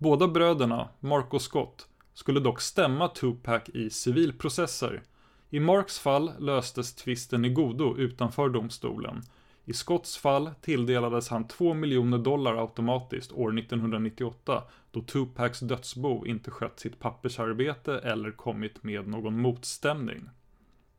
Båda 0.00 0.28
bröderna, 0.28 0.88
Mark 1.00 1.34
och 1.34 1.42
Scott, 1.42 1.88
skulle 2.14 2.40
dock 2.40 2.60
stämma 2.60 3.08
Tupac 3.08 3.62
i 3.68 3.90
civilprocesser. 3.90 5.02
I 5.50 5.60
Marks 5.60 5.98
fall 5.98 6.32
löstes 6.38 6.94
tvisten 6.94 7.44
i 7.44 7.48
godo 7.48 7.96
utanför 7.96 8.48
domstolen. 8.48 9.22
I 9.64 9.72
Scotts 9.72 10.18
fall 10.18 10.50
tilldelades 10.60 11.28
han 11.28 11.48
2 11.48 11.74
miljoner 11.74 12.18
dollar 12.18 12.56
automatiskt 12.56 13.32
år 13.32 13.58
1998 13.58 14.62
då 14.90 15.02
Tupacs 15.02 15.60
dödsbo 15.60 16.26
inte 16.26 16.50
skött 16.50 16.80
sitt 16.80 16.98
pappersarbete 16.98 17.98
eller 17.98 18.30
kommit 18.30 18.82
med 18.82 19.08
någon 19.08 19.40
motstämning. 19.40 20.28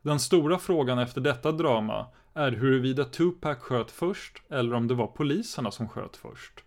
Den 0.02 0.20
stora 0.20 0.58
frågan 0.58 0.98
efter 0.98 1.20
detta 1.20 1.52
drama 1.52 2.06
är 2.34 2.52
huruvida 2.52 3.04
Tupac 3.04 3.58
sköt 3.58 3.90
först 3.90 4.42
eller 4.48 4.74
om 4.74 4.88
det 4.88 4.94
var 4.94 5.06
poliserna 5.06 5.70
som 5.70 5.88
sköt 5.88 6.16
först. 6.16 6.64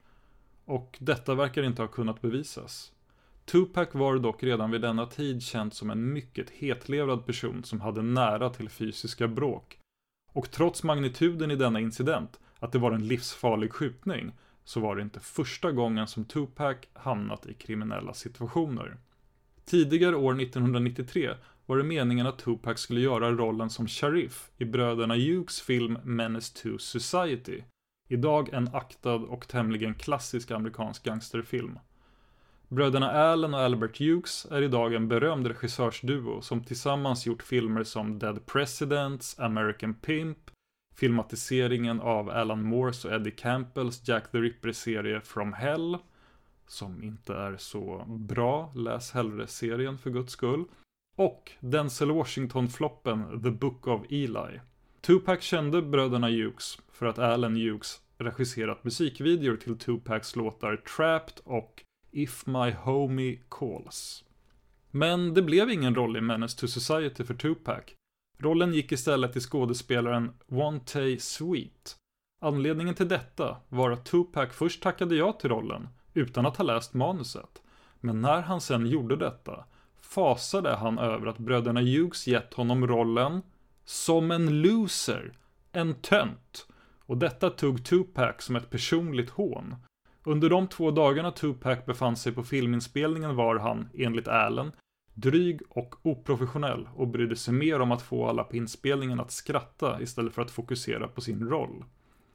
Och 0.66 0.98
detta 1.00 1.36
verkar 1.36 1.64
inte 1.64 1.82
ha 1.82 1.88
kunnat 1.88 2.22
bevisas. 2.22 2.92
Tupac 3.46 3.88
var 3.92 4.18
dock 4.18 4.44
redan 4.44 4.72
vid 4.72 4.82
denna 4.82 5.06
tid 5.06 5.44
känd 5.44 5.74
som 5.74 5.90
en 5.90 6.14
mycket 6.14 6.50
hetlevrad 6.50 7.26
person 7.26 7.64
som 7.64 7.82
hade 7.82 8.02
nära 8.02 8.50
till 8.50 8.70
fysiska 8.70 9.28
bråk. 9.28 9.80
Och 10.34 10.52
trots 10.52 10.84
magnituden 10.84 11.52
i 11.52 11.56
denna 11.56 11.80
incident, 11.80 12.40
att 12.60 12.72
det 12.72 12.80
var 12.80 12.92
en 12.92 13.08
livsfarlig 13.08 13.74
skjutning, 13.74 14.32
så 14.66 14.80
var 14.80 14.96
det 14.96 15.02
inte 15.02 15.20
första 15.20 15.72
gången 15.72 16.08
som 16.08 16.26
Tupac 16.26 16.78
hamnat 16.94 17.46
i 17.46 17.54
kriminella 17.54 18.14
situationer. 18.14 18.98
Tidigare 19.66 20.16
år 20.16 20.42
1993 20.42 21.34
var 21.66 21.78
det 21.78 21.84
meningen 21.84 22.28
att 22.28 22.40
Tupac 22.40 22.80
skulle 22.80 23.02
göra 23.02 23.32
rollen 23.32 23.70
som 23.70 23.88
sheriff 23.88 24.52
i 24.58 24.66
bröderna 24.66 25.16
Hughes 25.16 25.62
film 25.62 25.98
Menace 26.04 26.54
to 26.64 26.78
Society. 26.78 27.62
Idag 28.10 28.50
en 28.54 28.70
aktad 28.74 29.16
och 29.16 29.48
tämligen 29.48 29.96
klassisk 29.96 30.52
amerikansk 30.52 31.04
gangsterfilm. 31.04 31.80
Bröderna 32.68 33.12
Allen 33.12 33.54
och 33.54 33.60
Albert 33.60 34.00
Hughes 34.00 34.48
är 34.52 34.62
idag 34.62 34.94
en 34.94 35.08
berömd 35.08 35.48
regissörsduo 35.48 36.42
som 36.42 36.64
tillsammans 36.64 37.26
gjort 37.26 37.44
filmer 37.44 37.84
som 37.84 38.20
Dead 38.20 38.46
Presidents, 38.46 39.40
American 39.40 39.94
Pimp, 39.94 40.38
filmatiseringen 40.96 42.02
av 42.02 42.30
Alan 42.30 42.64
Moores 42.64 43.06
och 43.06 43.12
Eddie 43.14 43.32
Campbells 43.32 44.08
Jack 44.08 44.32
the 44.32 44.38
Ripper-serie 44.38 45.22
From 45.22 45.54
Hell, 45.54 45.98
som 46.68 47.04
inte 47.04 47.34
är 47.34 47.58
så 47.58 48.06
bra, 48.08 48.74
läs 48.76 49.12
hellre 49.12 49.48
serien 49.48 49.98
för 49.98 50.10
guds 50.10 50.34
skull, 50.34 50.66
och 51.16 51.52
Denzel 51.60 52.12
Washington-floppen 52.12 53.44
The 53.44 53.52
Book 53.52 53.88
of 53.88 54.02
Eli. 54.10 54.60
Tupac 55.02 55.42
kände 55.42 55.82
bröderna 55.82 56.28
Hughes 56.28 56.78
för 56.92 57.06
att 57.06 57.20
Alan 57.20 57.56
Hughes 57.56 58.02
regisserat 58.18 58.84
musikvideor 58.84 59.56
till 59.56 59.78
Tupacs 59.78 60.36
låtar 60.36 60.76
Trapped 60.76 61.40
och 61.44 61.84
If 62.12 62.46
My 62.46 62.72
Homie 62.72 63.40
Calls. 63.50 64.24
Men 64.92 65.34
det 65.34 65.42
blev 65.42 65.70
ingen 65.70 65.96
roll 65.96 66.18
i 66.18 66.22
Menace 66.22 66.60
to 66.60 66.68
Society 66.68 67.24
för 67.24 67.34
Tupac. 67.34 67.84
Rollen 68.40 68.74
gick 68.74 68.92
istället 68.92 69.32
till 69.32 69.42
skådespelaren 69.42 70.32
Wante 70.48 71.18
Sweet. 71.20 71.98
Anledningen 72.42 72.96
till 72.96 73.08
detta 73.08 73.58
var 73.70 73.92
att 73.92 74.06
Tupac 74.06 74.50
först 74.54 74.84
tackade 74.84 75.16
ja 75.16 75.34
till 75.34 75.50
rollen, 75.50 75.90
utan 76.14 76.46
att 76.46 76.58
ha 76.58 76.66
läst 76.66 76.94
manuset. 76.94 77.62
Men 78.00 78.22
när 78.22 78.42
han 78.42 78.62
sen 78.62 78.86
gjorde 78.88 79.16
detta, 79.16 79.66
fasade 80.02 80.76
han 80.76 81.00
över 81.00 81.28
att 81.28 81.38
bröderna 81.38 81.80
Hughes 81.80 82.28
gett 82.28 82.54
honom 82.54 82.88
rollen 82.88 83.42
som 83.86 84.32
en 84.32 84.62
loser, 84.62 85.34
en 85.72 85.96
tönt. 85.96 86.68
Och 87.06 87.18
detta 87.18 87.50
tog 87.50 87.86
Tupac 87.86 88.36
som 88.40 88.56
ett 88.56 88.70
personligt 88.70 89.30
hån. 89.30 89.76
Under 90.24 90.50
de 90.50 90.68
två 90.68 90.92
dagarna 90.92 91.32
Tupac 91.32 91.86
befann 91.86 92.16
sig 92.16 92.32
på 92.32 92.44
filminspelningen 92.44 93.36
var 93.36 93.56
han, 93.56 93.90
enligt 93.94 94.28
Allen, 94.28 94.72
dryg 95.14 95.62
och 95.70 95.96
oprofessionell 96.06 96.90
och 96.96 97.08
brydde 97.08 97.36
sig 97.36 97.54
mer 97.54 97.80
om 97.80 97.92
att 97.92 98.02
få 98.02 98.28
alla 98.28 98.44
på 98.44 98.56
inspelningen 98.56 99.20
att 99.20 99.32
skratta 99.32 100.02
istället 100.02 100.34
för 100.34 100.42
att 100.42 100.52
fokusera 100.52 101.08
på 101.08 101.22
sin 101.22 101.50
roll. 101.50 101.86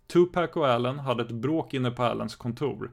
Tupac 0.06 0.50
och 0.56 0.68
Allen 0.68 0.98
hade 0.98 1.22
ett 1.22 1.30
bråk 1.30 1.74
inne 1.74 1.90
på 1.90 2.02
Allens 2.02 2.36
kontor. 2.36 2.90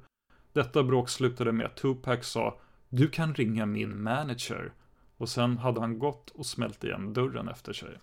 Detta 0.54 0.84
bråk 0.84 1.10
slutade 1.10 1.52
med 1.52 1.66
att 1.66 1.78
Tupac 1.78 2.26
sa 2.26 2.60
“Du 2.90 3.08
kan 3.08 3.34
ringa 3.34 3.66
min 3.66 4.04
manager” 4.04 4.74
och 5.18 5.30
sen 5.30 5.58
hade 5.58 5.80
han 5.80 6.00
gått 6.00 6.30
och 6.30 6.46
smält 6.46 6.84
igen 6.84 7.14
dörren 7.14 7.50
efter 7.50 7.74
sig. 7.74 8.00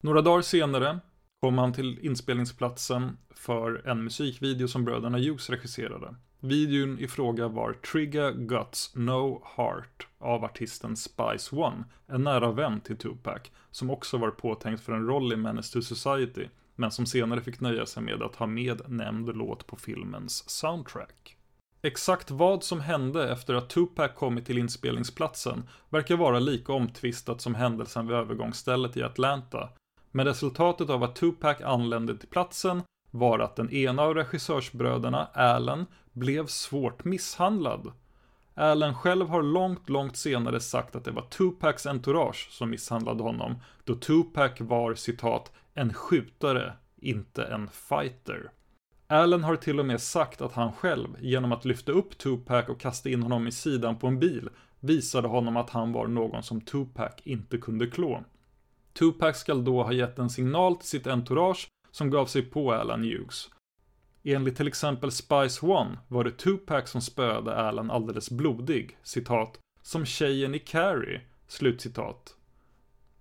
Några 0.00 0.22
dagar 0.22 0.42
senare 0.42 0.98
kom 1.40 1.58
han 1.58 1.72
till 1.72 1.98
inspelningsplatsen 1.98 3.18
för 3.30 3.88
en 3.88 4.04
musikvideo 4.04 4.68
som 4.68 4.84
bröderna 4.84 5.18
Hughes 5.18 5.50
regisserade. 5.50 6.14
Videon 6.40 6.98
i 6.98 7.08
fråga 7.08 7.48
var 7.48 7.72
Trigger 7.72 8.32
Guts 8.32 8.94
No 8.94 9.42
Heart 9.56 10.06
av 10.18 10.44
artisten 10.44 10.96
Spice 10.96 11.56
One, 11.56 11.84
en 12.06 12.24
nära 12.24 12.52
vän 12.52 12.80
till 12.80 12.96
Tupac, 12.96 13.42
som 13.70 13.90
också 13.90 14.16
var 14.16 14.30
påtänkt 14.30 14.82
för 14.82 14.92
en 14.92 15.06
roll 15.06 15.32
i 15.32 15.36
Menace 15.36 15.72
to 15.72 15.82
Society, 15.82 16.48
men 16.74 16.90
som 16.90 17.06
senare 17.06 17.40
fick 17.40 17.60
nöja 17.60 17.86
sig 17.86 18.02
med 18.02 18.22
att 18.22 18.36
ha 18.36 18.46
med 18.46 18.80
nämnd 18.90 19.36
låt 19.36 19.66
på 19.66 19.76
filmens 19.76 20.50
soundtrack. 20.50 21.36
Exakt 21.82 22.30
vad 22.30 22.64
som 22.64 22.80
hände 22.80 23.32
efter 23.32 23.54
att 23.54 23.70
Tupac 23.70 24.10
kommit 24.14 24.46
till 24.46 24.58
inspelningsplatsen 24.58 25.68
verkar 25.88 26.16
vara 26.16 26.38
lika 26.38 26.72
omtvistat 26.72 27.40
som 27.40 27.54
händelsen 27.54 28.06
vid 28.06 28.16
övergångsstället 28.16 28.96
i 28.96 29.02
Atlanta, 29.02 29.68
men 30.10 30.26
resultatet 30.26 30.90
av 30.90 31.02
att 31.02 31.16
Tupac 31.16 31.60
anlände 31.60 32.18
till 32.18 32.28
platsen 32.28 32.82
var 33.18 33.38
att 33.38 33.56
den 33.56 33.70
ena 33.70 34.02
av 34.02 34.14
regissörsbröderna, 34.14 35.28
Allen, 35.32 35.86
blev 36.12 36.46
svårt 36.46 37.04
misshandlad. 37.04 37.92
Allen 38.54 38.94
själv 38.94 39.28
har 39.28 39.42
långt, 39.42 39.88
långt 39.88 40.16
senare 40.16 40.60
sagt 40.60 40.96
att 40.96 41.04
det 41.04 41.10
var 41.10 41.22
Tupacs 41.22 41.86
entourage 41.86 42.48
som 42.50 42.70
misshandlade 42.70 43.22
honom, 43.22 43.54
då 43.84 43.94
Tupac 43.94 44.52
var 44.60 44.94
citat 44.94 45.52
”en 45.74 45.94
skjutare, 45.94 46.72
inte 46.96 47.44
en 47.44 47.68
fighter”. 47.68 48.50
Allen 49.06 49.44
har 49.44 49.56
till 49.56 49.80
och 49.80 49.86
med 49.86 50.00
sagt 50.00 50.40
att 50.40 50.52
han 50.52 50.72
själv, 50.72 51.08
genom 51.20 51.52
att 51.52 51.64
lyfta 51.64 51.92
upp 51.92 52.18
Tupac 52.18 52.68
och 52.68 52.80
kasta 52.80 53.08
in 53.08 53.22
honom 53.22 53.46
i 53.46 53.52
sidan 53.52 53.96
på 53.96 54.06
en 54.06 54.18
bil, 54.18 54.48
visade 54.80 55.28
honom 55.28 55.56
att 55.56 55.70
han 55.70 55.92
var 55.92 56.06
någon 56.06 56.42
som 56.42 56.60
Tupac 56.60 57.12
inte 57.22 57.58
kunde 57.58 57.86
klå. 57.86 58.24
Tupac 58.92 59.36
skall 59.36 59.64
då 59.64 59.82
ha 59.82 59.92
gett 59.92 60.18
en 60.18 60.30
signal 60.30 60.76
till 60.76 60.88
sitt 60.88 61.06
entourage 61.06 61.68
som 61.96 62.10
gav 62.10 62.26
sig 62.26 62.42
på 62.42 62.72
Alan 62.72 63.04
Hughes. 63.04 63.50
Enligt 64.24 64.56
till 64.56 64.68
exempel 64.68 65.10
Spice 65.10 65.66
One 65.66 65.98
var 66.08 66.24
det 66.24 66.30
Tupac 66.30 66.90
som 66.90 67.00
spöade 67.00 67.56
Alan 67.56 67.90
alldeles 67.90 68.30
blodig, 68.30 68.98
citat, 69.02 69.58
som 69.82 70.04
tjejen 70.04 70.54
i 70.54 70.58
Carrie, 70.58 71.20
slutcitat. 71.46 72.36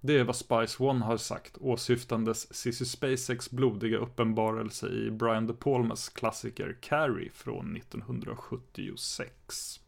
Det 0.02 0.20
är 0.20 0.24
vad 0.24 0.36
Spice 0.36 0.84
One 0.84 1.06
har 1.06 1.18
sagt, 1.18 1.58
åsyftandes 1.58 2.56
Cissi 2.56 2.86
Spacex 2.86 3.52
blodiga 3.52 3.98
uppenbarelse 3.98 4.88
i 4.88 5.12
Brian 5.12 5.48
De 5.48 5.54
Palmas 5.54 6.10
klassiker 6.10 6.78
Carrie 6.82 7.32
från 7.34 7.76
1976. 7.76 9.80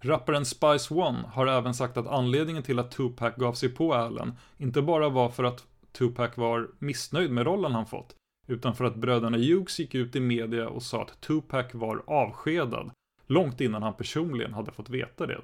Rapparen 0.00 0.44
Spice 0.44 0.94
One 0.94 1.28
har 1.32 1.46
även 1.46 1.74
sagt 1.74 1.96
att 1.96 2.06
anledningen 2.06 2.62
till 2.62 2.78
att 2.78 2.90
Tupac 2.90 3.34
gav 3.36 3.52
sig 3.52 3.68
på 3.68 3.94
Allen 3.94 4.34
inte 4.56 4.82
bara 4.82 5.08
var 5.08 5.28
för 5.28 5.44
att 5.44 5.66
Tupac 5.98 6.36
var 6.36 6.70
missnöjd 6.78 7.30
med 7.30 7.46
rollen 7.46 7.72
han 7.72 7.86
fått, 7.86 8.16
utan 8.46 8.74
för 8.74 8.84
att 8.84 8.96
bröderna 8.96 9.36
Hughes 9.36 9.78
gick 9.78 9.94
ut 9.94 10.16
i 10.16 10.20
media 10.20 10.68
och 10.68 10.82
sa 10.82 11.02
att 11.02 11.20
Tupac 11.20 11.66
var 11.74 12.02
avskedad, 12.06 12.90
långt 13.26 13.60
innan 13.60 13.82
han 13.82 13.94
personligen 13.94 14.54
hade 14.54 14.72
fått 14.72 14.90
veta 14.90 15.26
det. 15.26 15.40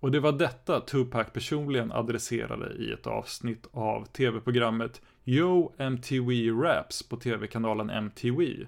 Och 0.00 0.10
det 0.10 0.20
var 0.20 0.32
detta 0.32 0.80
Tupac 0.80 1.26
personligen 1.32 1.92
adresserade 1.92 2.74
i 2.74 2.92
ett 2.92 3.06
avsnitt 3.06 3.66
av 3.72 4.04
tv-programmet 4.04 5.02
Yo 5.24 5.72
MTV 5.78 6.50
Raps 6.50 7.08
på 7.08 7.16
tv-kanalen 7.16 7.90
MTV. 7.90 8.66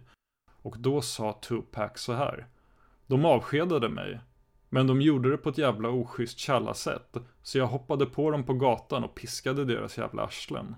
Och 0.63 0.77
då 0.79 1.01
sa 1.01 1.33
Tupac 1.33 1.91
så 1.95 2.13
här. 2.13 2.47
De 3.07 3.25
avskedade 3.25 3.89
mig, 3.89 4.21
men 4.69 4.87
de 4.87 5.01
gjorde 5.01 5.31
det 5.31 5.37
på 5.37 5.49
ett 5.49 5.59
jävla 5.59 5.89
oschysst 5.89 6.39
sätt 6.75 7.17
så 7.43 7.59
jag 7.59 7.67
hoppade 7.67 8.07
på 8.07 8.31
dem 8.31 8.45
på 8.45 8.55
gatan 8.55 9.05
och 9.05 9.15
piskade 9.15 9.65
deras 9.65 9.99
jävla 9.99 10.23
arslen. 10.23 10.75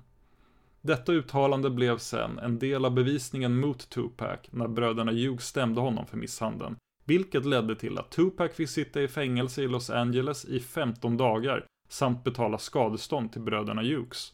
Detta 0.80 1.12
uttalande 1.12 1.70
blev 1.70 1.98
sen 1.98 2.38
en 2.38 2.58
del 2.58 2.84
av 2.84 2.94
bevisningen 2.94 3.60
mot 3.60 3.90
Tupac 3.90 4.40
när 4.50 4.68
bröderna 4.68 5.12
Hughes 5.12 5.46
stämde 5.46 5.80
honom 5.80 6.06
för 6.06 6.16
misshandeln, 6.16 6.76
vilket 7.04 7.44
ledde 7.44 7.76
till 7.76 7.98
att 7.98 8.10
Tupac 8.10 8.52
fick 8.52 8.68
sitta 8.68 9.02
i 9.02 9.08
fängelse 9.08 9.62
i 9.62 9.68
Los 9.68 9.90
Angeles 9.90 10.44
i 10.44 10.60
15 10.60 11.16
dagar 11.16 11.66
samt 11.88 12.24
betala 12.24 12.58
skadestånd 12.58 13.32
till 13.32 13.42
bröderna 13.42 13.82
Hughes. 13.82 14.32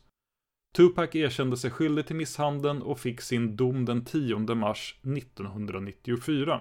Tupac 0.77 1.15
erkände 1.15 1.57
sig 1.57 1.71
skyldig 1.71 2.07
till 2.07 2.17
misshandeln 2.17 2.83
och 2.83 2.99
fick 2.99 3.21
sin 3.21 3.57
dom 3.57 3.85
den 3.85 4.05
10 4.05 4.39
mars 4.55 4.99
1994. 5.03 6.61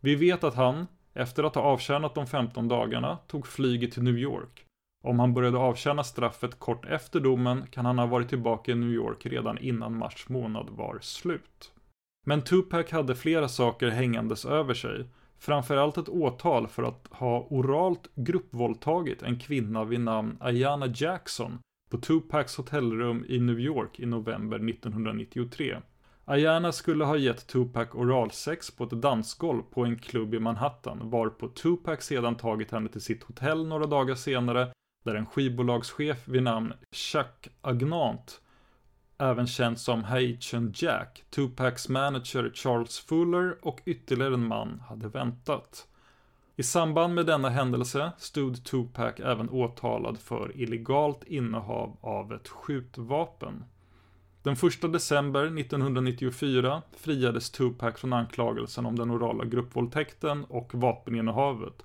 Vi 0.00 0.14
vet 0.14 0.44
att 0.44 0.54
han, 0.54 0.86
Efter 1.14 1.44
att 1.44 1.54
ha 1.54 1.62
avtjänat 1.62 2.14
de 2.14 2.26
15 2.26 2.68
dagarna 2.68 3.18
tog 3.26 3.46
flyget 3.46 3.92
till 3.92 4.02
New 4.02 4.18
York. 4.18 4.61
Om 5.02 5.18
han 5.18 5.34
började 5.34 5.58
avtjäna 5.58 6.04
straffet 6.04 6.58
kort 6.58 6.84
efter 6.84 7.20
domen 7.20 7.66
kan 7.70 7.86
han 7.86 7.98
ha 7.98 8.06
varit 8.06 8.28
tillbaka 8.28 8.72
i 8.72 8.74
New 8.74 8.90
York 8.90 9.26
redan 9.26 9.58
innan 9.58 9.98
mars 9.98 10.28
månad 10.28 10.70
var 10.70 10.98
slut. 11.00 11.72
Men 12.26 12.42
Tupac 12.42 12.90
hade 12.90 13.14
flera 13.14 13.48
saker 13.48 13.88
hängandes 13.88 14.44
över 14.44 14.74
sig. 14.74 15.06
Framförallt 15.38 15.98
ett 15.98 16.08
åtal 16.08 16.68
för 16.68 16.82
att 16.82 17.06
ha 17.10 17.46
oralt 17.50 18.08
gruppvåldtagit 18.14 19.22
en 19.22 19.38
kvinna 19.38 19.84
vid 19.84 20.00
namn 20.00 20.36
Ayana 20.40 20.86
Jackson 20.86 21.58
på 21.90 21.98
Tupacs 21.98 22.56
hotellrum 22.56 23.24
i 23.28 23.40
New 23.40 23.60
York 23.60 24.00
i 24.00 24.06
november 24.06 24.68
1993. 24.68 25.76
Ayana 26.24 26.72
skulle 26.72 27.04
ha 27.04 27.16
gett 27.16 27.46
Tupac 27.46 27.88
oralsex 27.92 28.70
på 28.70 28.84
ett 28.84 28.90
dansgolv 28.90 29.62
på 29.62 29.84
en 29.84 29.98
klubb 29.98 30.34
i 30.34 30.38
Manhattan, 30.38 31.10
varpå 31.10 31.48
Tupac 31.48 32.02
sedan 32.02 32.36
tagit 32.36 32.70
henne 32.70 32.88
till 32.88 33.00
sitt 33.00 33.22
hotell 33.22 33.66
några 33.66 33.86
dagar 33.86 34.14
senare, 34.14 34.72
där 35.02 35.14
en 35.14 35.26
skivbolagschef 35.26 36.28
vid 36.28 36.42
namn 36.42 36.72
Chuck 36.92 37.48
Agnant, 37.60 38.40
även 39.18 39.46
känd 39.46 39.78
som 39.78 40.04
Haitian 40.04 40.72
Jack, 40.74 41.24
Tupacs 41.30 41.88
manager 41.88 42.50
Charles 42.54 42.98
Fuller 42.98 43.58
och 43.62 43.80
ytterligare 43.84 44.34
en 44.34 44.46
man 44.46 44.82
hade 44.88 45.08
väntat. 45.08 45.86
I 46.56 46.62
samband 46.62 47.14
med 47.14 47.26
denna 47.26 47.48
händelse 47.48 48.12
stod 48.18 48.64
Tupac 48.64 49.14
även 49.20 49.50
åtalad 49.50 50.18
för 50.18 50.60
illegalt 50.60 51.24
innehav 51.24 51.96
av 52.00 52.32
ett 52.32 52.48
skjutvapen. 52.48 53.64
Den 54.42 54.52
1 54.52 54.92
december 54.92 55.44
1994 55.44 56.82
friades 56.96 57.50
Tupac 57.50 57.98
från 57.98 58.12
anklagelsen 58.12 58.86
om 58.86 58.96
den 58.96 59.10
orala 59.10 59.44
gruppvåldtäkten 59.44 60.44
och 60.44 60.74
vapeninnehavet. 60.74 61.82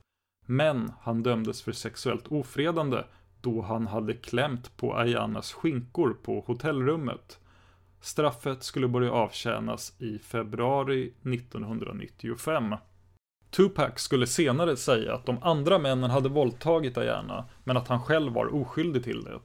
Men 0.49 0.91
han 1.01 1.23
dömdes 1.23 1.61
för 1.61 1.71
sexuellt 1.71 2.27
ofredande 2.27 3.03
då 3.41 3.61
han 3.61 3.87
hade 3.87 4.13
klämt 4.13 4.77
på 4.77 4.95
Ayanas 4.95 5.53
skinkor 5.53 6.17
på 6.23 6.43
hotellrummet. 6.47 7.39
Straffet 8.01 8.63
skulle 8.63 8.87
börja 8.87 9.11
avtjänas 9.11 9.93
i 9.99 10.19
februari 10.19 11.13
1995. 11.23 12.75
Tupac 13.49 13.91
skulle 13.95 14.27
senare 14.27 14.77
säga 14.77 15.15
att 15.15 15.25
de 15.25 15.43
andra 15.43 15.79
männen 15.79 16.09
hade 16.09 16.29
våldtagit 16.29 16.97
Ayana, 16.97 17.45
men 17.63 17.77
att 17.77 17.87
han 17.87 18.01
själv 18.01 18.33
var 18.33 18.55
oskyldig 18.55 19.03
till 19.03 19.23
det. 19.23 19.39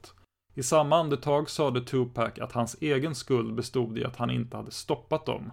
I 0.55 0.63
samma 0.63 0.97
andetag 0.97 1.49
sade 1.49 1.81
Tupac 1.81 2.39
att 2.39 2.51
hans 2.51 2.75
egen 2.81 3.15
skuld 3.15 3.55
bestod 3.55 3.97
i 3.97 4.05
att 4.05 4.15
han 4.15 4.31
inte 4.31 4.57
hade 4.57 4.71
stoppat 4.71 5.25
dem. 5.25 5.51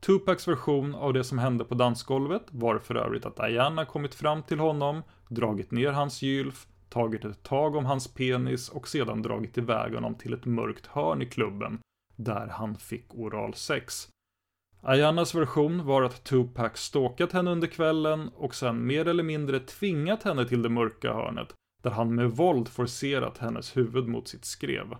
Tupacs 0.00 0.48
version 0.48 0.94
av 0.94 1.12
det 1.12 1.24
som 1.24 1.38
hände 1.38 1.64
på 1.64 1.74
dansgolvet 1.74 2.42
var 2.50 2.78
för 2.78 2.94
övrigt 2.94 3.26
att 3.26 3.36
Diana 3.36 3.84
kommit 3.84 4.14
fram 4.14 4.42
till 4.42 4.58
honom, 4.58 5.02
dragit 5.28 5.70
ner 5.70 5.92
hans 5.92 6.22
gylf, 6.22 6.66
tagit 6.88 7.24
ett 7.24 7.42
tag 7.42 7.76
om 7.76 7.84
hans 7.84 8.14
penis 8.14 8.68
och 8.68 8.88
sedan 8.88 9.22
dragit 9.22 9.58
iväg 9.58 9.94
honom 9.94 10.14
till 10.14 10.34
ett 10.34 10.44
mörkt 10.44 10.86
hörn 10.86 11.22
i 11.22 11.26
klubben, 11.26 11.78
där 12.16 12.46
han 12.46 12.76
fick 12.76 13.14
oralsex. 13.14 14.08
Ayanas 14.82 15.34
version 15.34 15.86
var 15.86 16.02
att 16.02 16.24
Tupac 16.24 16.76
stalkat 16.76 17.32
henne 17.32 17.50
under 17.50 17.68
kvällen 17.68 18.28
och 18.28 18.54
sen 18.54 18.86
mer 18.86 19.08
eller 19.08 19.22
mindre 19.22 19.60
tvingat 19.60 20.22
henne 20.22 20.48
till 20.48 20.62
det 20.62 20.68
mörka 20.68 21.12
hörnet, 21.12 21.54
där 21.82 21.90
han 21.90 22.14
med 22.14 22.30
våld 22.30 22.68
forcerat 22.68 23.38
hennes 23.38 23.76
huvud 23.76 24.08
mot 24.08 24.28
sitt 24.28 24.44
skrev. 24.44 24.96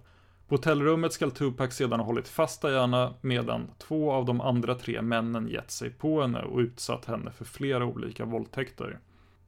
På 0.49 0.55
hotellrummet 0.55 1.13
skall 1.13 1.31
Tupac 1.31 1.73
sedan 1.73 2.01
ha 2.01 2.07
hållit 2.07 2.29
fast 2.29 2.63
Diana 2.63 3.15
medan 3.21 3.71
två 3.79 4.13
av 4.13 4.25
de 4.25 4.41
andra 4.41 4.75
tre 4.75 5.03
männen 5.03 5.49
gett 5.49 5.71
sig 5.71 5.91
på 5.91 6.23
henne 6.23 6.43
och 6.43 6.59
utsatt 6.59 7.05
henne 7.05 7.31
för 7.31 7.45
flera 7.45 7.85
olika 7.85 8.25
våldtäkter. 8.25 8.99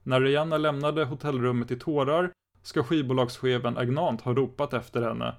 När 0.02 0.20
Rihanna 0.20 0.58
lämnade 0.58 1.04
hotellrummet 1.04 1.70
i 1.70 1.78
tårar 1.78 2.32
ska 2.62 2.82
skivbolagschefen 2.82 3.76
Agnant 3.76 4.20
ha 4.20 4.34
ropat 4.34 4.74
efter 4.74 5.02
henne. 5.02 5.34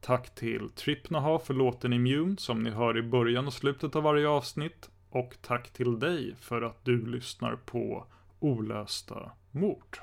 Tack 0.00 0.34
till 0.34 0.70
Tripnaha 0.70 1.38
för 1.38 1.54
låten 1.54 1.92
Immune 1.92 2.36
som 2.38 2.62
ni 2.62 2.70
hör 2.70 2.98
i 2.98 3.02
början 3.02 3.46
och 3.46 3.52
slutet 3.52 3.96
av 3.96 4.02
varje 4.02 4.28
avsnitt. 4.28 4.88
Och 5.12 5.36
tack 5.40 5.70
till 5.70 5.98
dig 5.98 6.34
för 6.40 6.62
att 6.62 6.84
du 6.84 7.06
lyssnar 7.06 7.56
på 7.56 8.06
Olösta 8.40 9.32
mord. 9.50 9.98